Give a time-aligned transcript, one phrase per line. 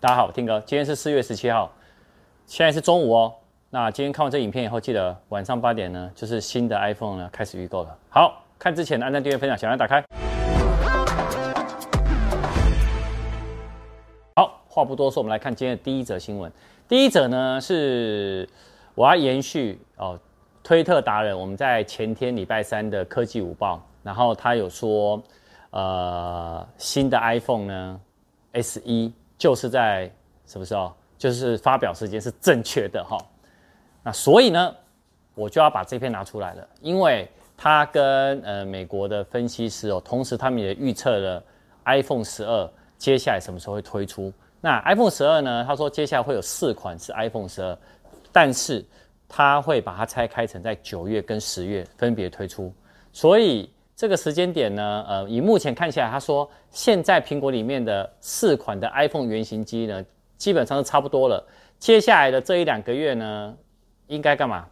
[0.00, 1.72] 大家好，听哥，今天是四月十七号，
[2.46, 3.34] 现在是中午哦。
[3.68, 7.98] 那今天看完这影片以后，记得晚上八点呢，就是新的 iPhone 呢开始预购了。
[8.08, 10.04] 好，看之前的按赞、订阅、分享，小铃铛打开。
[14.36, 16.52] 好，话不多说，我们来看今天的第一则新闻。
[16.86, 18.48] 第一则呢是
[18.94, 20.16] 我要延续哦，
[20.62, 25.20] 推特达人我们在前天礼拜三的科技午报，然后他有说，
[25.70, 28.00] 呃，新的 iPhone 呢
[28.52, 29.12] SE。
[29.38, 30.10] 就是在
[30.46, 30.92] 什么时候？
[31.16, 33.18] 就是发表时间是正确的哈。
[34.04, 34.72] 那所以呢，
[35.34, 41.44] 我就要把这篇拿出来了，因为他跟呃美国的分析师哦，同时他们也预测了
[41.86, 44.32] iPhone 十二接下来什么时候会推出。
[44.60, 45.64] 那 iPhone 十二呢？
[45.66, 47.76] 他说接下来会有四款是 iPhone 十二，
[48.30, 48.84] 但是
[49.28, 52.72] 他会把它拆开成在九月跟十月分别推出，
[53.12, 53.68] 所以。
[53.98, 60.04] 这个时间点呢，呃，以目前看起来，他说现在苹果里面的四款的 iPhone 原型机呢，
[60.36, 61.44] 基本上是差不多了。
[61.80, 63.52] 接下来的这一两个月呢，
[64.06, 64.68] 应该干嘛？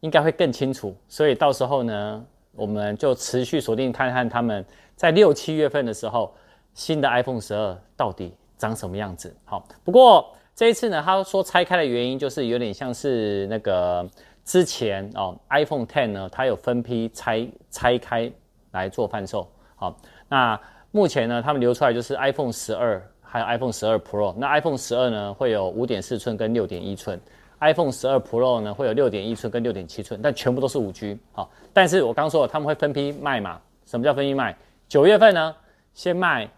[0.00, 0.94] 应该会更清楚。
[1.08, 4.62] 所以到时候呢，我们就持续锁定看看他们
[4.94, 6.34] 在六七月份的时候，
[6.74, 9.34] 新的 iPhone 十二到底长什么样子。
[9.46, 14.06] 好，不过这一次呢，他说拆开的原因就是有点像是那个
[14.44, 18.30] 之前哦，iPhone Ten 呢，它有分批拆拆开。
[18.76, 19.96] 来做贩售，好，
[20.28, 20.58] 那
[20.90, 24.34] 目前呢，他们流出来就是 iPhone 十二，还有 iPhone 十二 Pro。
[24.36, 27.20] 那 iPhone 十二呢，会有五点四寸跟六点一寸
[27.60, 31.18] ；iPhone 十二 Pro 呢，会有六点一寸跟六点七寸，但全部都是五 G。
[31.32, 33.60] 好，但是我刚说了，他们会分批卖嘛？
[33.84, 34.56] 什么叫分批卖？
[34.88, 35.54] 九月份呢，
[35.92, 36.48] 先卖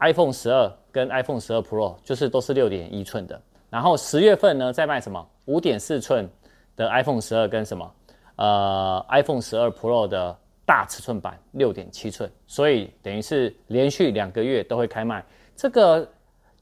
[0.00, 3.40] iPhone 十二跟 iPhone 十二 Pro，就是都是六点一寸的。
[3.70, 5.26] 然后十月份呢，再卖什么？
[5.46, 6.28] 五点四寸
[6.76, 7.92] 的 iPhone 十二跟什么？
[8.36, 10.36] 呃，iPhone 十二 Pro 的。
[10.72, 15.22] 大尺寸版六点七寸，所以等于是连续两个月都会开卖，
[15.54, 16.10] 这个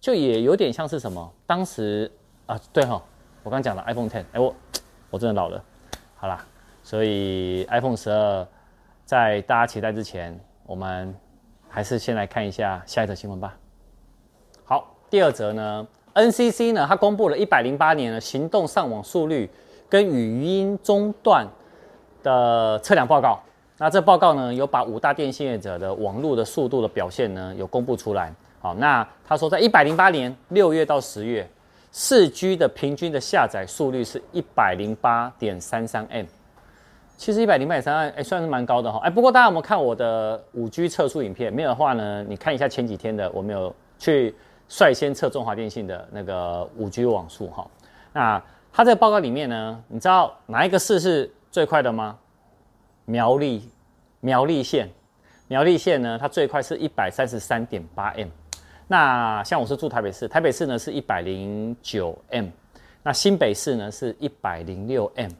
[0.00, 1.32] 就也有点像是什么？
[1.46, 2.10] 当时
[2.46, 3.00] 啊，对哈，
[3.44, 4.52] 我刚讲了 iPhone Ten，哎我
[5.10, 5.62] 我真的老了，
[6.16, 6.44] 好啦，
[6.82, 8.44] 所以 iPhone 十二
[9.04, 11.14] 在大家期待之前，我们
[11.68, 13.56] 还是先来看一下下一则新闻吧。
[14.64, 19.48] 好，第二则呢，NCC 呢，它公布了一百零八年的行动上网速率
[19.88, 21.46] 跟语音中断
[22.24, 23.40] 的测量报告。
[23.82, 28.30] 那这报告呢，有把五大电信业者的网络的速度的表现呢，有公布出来。
[28.60, 31.48] 好，那他说，在一百零八年六月到十月，
[31.90, 36.26] 四 G 的平均的下载速率是一百零八点三三 M。
[37.16, 39.00] 其实一百零八点三三，哎，算是蛮高的哈。
[39.02, 41.50] 哎，不过大家有没有看我的五 G 测速影片？
[41.50, 44.34] 没有的话呢，你看一下前几天的，我没有去
[44.68, 47.66] 率先测中华电信的那个五 G 网速哈。
[48.12, 52.18] 那它这个报告里面呢，你知道哪一个市是最快的吗？
[53.10, 53.68] 苗栗，
[54.20, 54.88] 苗栗县，
[55.48, 58.28] 苗栗县呢，它最快是一百三十三点八 M。
[58.86, 62.46] 那像我是住台北市，台北市呢是一百零九 M。
[63.02, 65.30] 那新北市呢是一百零六 M。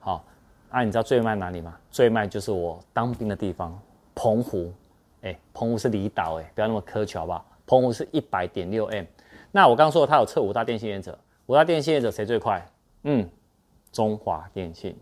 [0.00, 0.24] 好，
[0.70, 1.76] 那你知道最慢哪里吗？
[1.90, 3.78] 最慢就是我当兵的地方，
[4.14, 4.72] 澎湖。
[5.20, 7.44] 哎、澎湖是离岛，哎，不要那么苛求好不好？
[7.66, 9.04] 澎湖是一百点六 M。
[9.52, 12.66] 那我刚刚说它有测五大电信业者，五大电信业者谁最快？
[13.02, 13.28] 嗯，
[13.92, 14.96] 中华电信。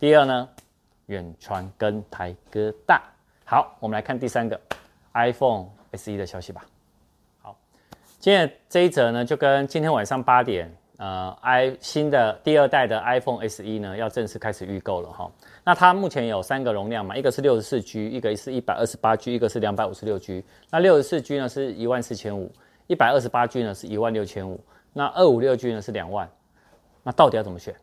[0.00, 0.48] 第二呢？
[1.06, 3.02] 远传跟台哥大。
[3.44, 4.58] 好，我们来看第三个
[5.12, 6.64] iPhone SE 的消息吧。
[7.42, 7.56] 好，
[8.18, 15.30] 今天这一则呢，就跟今天晚上八点，呃，i 新的第二代的 iPhone SE 呢，要正式开始预购了哈。
[15.62, 20.44] 那它目前有三个容量嘛，一个是六十四 G，一个是一百二十八 G，一个是两百五十六 G。
[20.70, 22.50] 那六十四 G 呢是一万四千五，
[22.86, 24.58] 一百二十八 G 呢是一万六千五，
[24.92, 26.28] 那二五六 G 呢是两万。
[27.02, 27.74] 那到底要怎么选？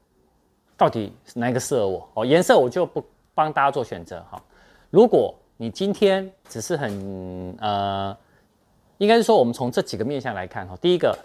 [0.82, 2.10] 到底哪一个适合我？
[2.16, 3.06] 哦，颜色我就不
[3.36, 4.42] 帮大家做选择哈。
[4.90, 8.18] 如果你今天只是很呃，
[8.98, 10.76] 应该是说我们从这几个面向来看哈。
[10.82, 11.16] 第一个，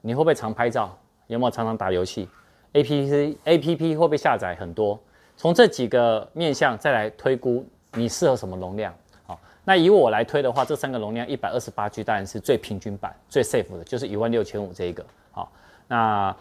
[0.00, 0.96] 你会不会常拍照？
[1.26, 2.26] 有没有常常打游戏
[2.72, 4.98] ？A P P A P P 会不会下载很多？
[5.36, 8.94] 从这几个面向再来推估你适合什么容量。
[9.26, 15.04] 好，那以我来推的话，这三个容量一百二十八 G 当然是最平均版、最 safe 的，就是一万六千五这一个。
[15.30, 15.52] 好，
[15.86, 16.34] 那。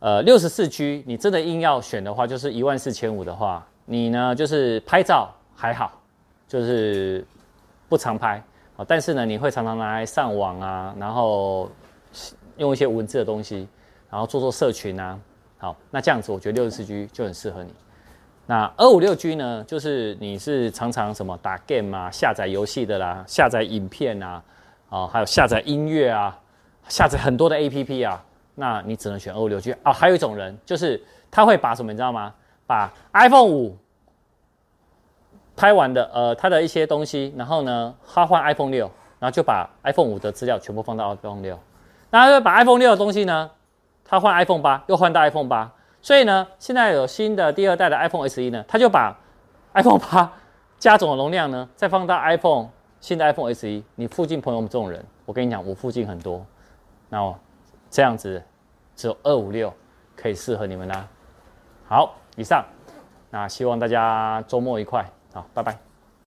[0.00, 5.92] 呃，六十四 G，你真的硬要选的话，就是一万四千五的话，你呢就是拍照还好，
[6.48, 7.22] 就是
[7.86, 8.42] 不常拍
[8.78, 11.70] 啊，但是呢，你会常常拿来上网啊，然后
[12.56, 13.68] 用一些文字的东西，
[14.10, 15.18] 然后做做社群啊，
[15.58, 17.70] 好，那这样子我觉得六十四 G 就很适合你。
[18.46, 24.42] 那二五六 G 呢，就是你是常常什么打 game 啊，下载游戏的啦，下载影片啊，
[24.88, 26.40] 啊，还有下载音乐啊，
[26.88, 28.24] 下载很多的 APP 啊。
[28.60, 32.34] 那你只能选二五六 G 啊，还有一种人就是他会把什么你知道吗？
[32.66, 33.74] 把 iPhone 五
[35.56, 41.58] 拍完的呃他的一些东西，然后呢他换 iPhone 六，然后就把 iPhone 五的资料全部放到 iPhone 六。
[42.10, 43.50] 那他就把 iPhone 六的东西呢，
[44.04, 45.72] 他换 iPhone 八，又换到 iPhone 八，
[46.02, 49.16] 所以呢，现在有新的第二代的 iPhone SE 呢，他就把
[49.74, 50.30] iPhone 八
[50.78, 52.68] 加总的容量呢，再放到 iPhone
[53.00, 53.82] 新的 iPhone SE。
[53.94, 56.44] 你附近朋友们这种人，我跟你讲，我附近很多，
[57.08, 57.38] 那我
[57.90, 58.42] 这样子
[59.00, 59.72] 只有二五六
[60.14, 61.08] 可以适合你们啦。
[61.88, 62.62] 好，以上，
[63.30, 65.89] 那希望大家周末愉快，好，拜拜。